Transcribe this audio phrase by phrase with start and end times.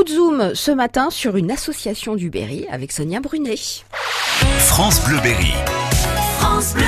[0.00, 3.56] Coup de zoom ce matin sur une association du Berry avec Sonia Brunet.
[4.60, 5.52] France Bleu Berry.
[6.38, 6.84] France Bleu.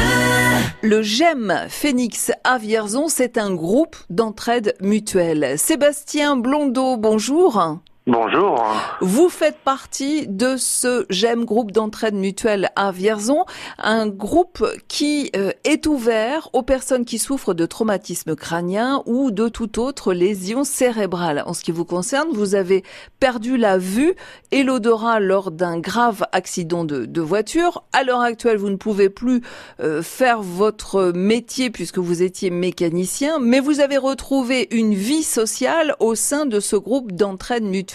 [0.80, 5.58] Le GEM Phoenix à Vierzon, c'est un groupe d'entraide mutuelle.
[5.58, 7.82] Sébastien Blondeau, bonjour.
[8.08, 8.60] Bonjour.
[9.00, 13.44] Vous faites partie de ce GEM groupe d'entraide mutuelle à Vierzon,
[13.78, 19.48] un groupe qui euh, est ouvert aux personnes qui souffrent de traumatisme crânien ou de
[19.48, 21.44] toute autre lésion cérébrale.
[21.46, 22.82] En ce qui vous concerne, vous avez
[23.20, 24.14] perdu la vue
[24.50, 27.84] et l'odorat lors d'un grave accident de, voiture.
[27.92, 29.42] À l'heure actuelle, vous ne pouvez plus
[29.78, 35.94] euh, faire votre métier puisque vous étiez mécanicien, mais vous avez retrouvé une vie sociale
[36.00, 37.91] au sein de ce groupe d'entraide mutuelle.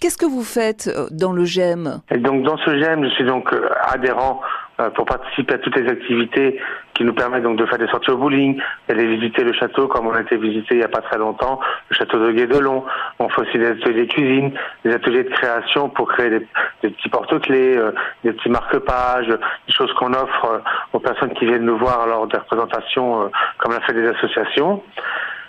[0.00, 2.00] Qu'est-ce que vous faites euh, dans le GEM?
[2.18, 4.40] Donc dans ce GEM, je suis donc euh, adhérent
[4.80, 6.60] euh, pour participer à toutes les activités
[6.94, 10.06] qui nous permettent donc de faire des sorties au bowling, d'aller visiter le château comme
[10.06, 12.84] on a été visité il n'y a pas très longtemps, le château de Guédelon.
[13.20, 14.52] On fait aussi des ateliers cuisine,
[14.84, 16.46] des ateliers de création pour créer des,
[16.82, 17.80] des petits porte-clés,
[18.24, 22.38] des petits marque-pages, des choses qu'on offre aux personnes qui viennent nous voir lors des
[22.38, 24.82] représentations comme l'a fait des associations.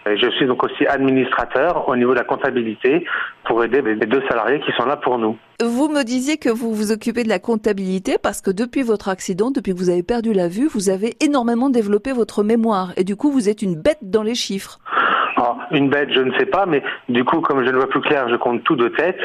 [0.05, 3.05] Je suis donc aussi administrateur au niveau de la comptabilité
[3.45, 5.37] pour aider les deux salariés qui sont là pour nous.
[5.61, 9.51] Vous me disiez que vous vous occupez de la comptabilité parce que depuis votre accident,
[9.51, 13.15] depuis que vous avez perdu la vue, vous avez énormément développé votre mémoire et du
[13.15, 14.79] coup vous êtes une bête dans les chiffres.
[15.41, 18.01] Oh, une bête, je ne sais pas, mais du coup, comme je ne vois plus
[18.01, 19.19] clair, je compte tout de tête.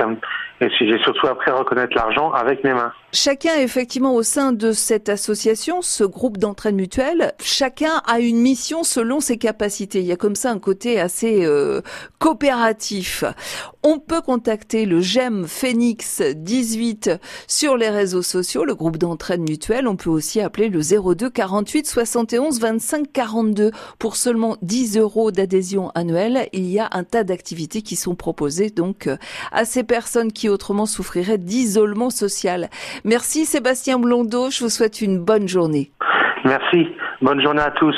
[0.61, 2.93] Et j'ai surtout appris à reconnaître l'argent avec mes mains.
[3.13, 8.83] Chacun, effectivement, au sein de cette association, ce groupe d'entraide mutuelle, chacun a une mission
[8.83, 10.01] selon ses capacités.
[10.01, 11.81] Il y a comme ça un côté assez euh,
[12.19, 13.23] coopératif.
[13.85, 17.11] On peut contacter le GEM Phoenix 18
[17.47, 19.87] sur les réseaux sociaux, le groupe d'entraide mutuelle.
[19.87, 25.91] On peut aussi appeler le 02 48 71 25 42 pour seulement 10 euros d'adhésion
[25.95, 26.49] annuelle.
[26.53, 29.17] Il y a un tas d'activités qui sont proposées donc euh,
[29.53, 32.69] à ces personnes autrement souffriraient d'isolement social.
[33.05, 35.91] Merci Sébastien Blondeau, je vous souhaite une bonne journée.
[36.45, 36.89] Merci,
[37.23, 37.96] bonne journée à tous.